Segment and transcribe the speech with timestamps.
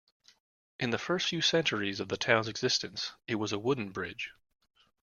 [0.79, 4.31] In the first few centuries of the town's existence, it was a wooden bridge.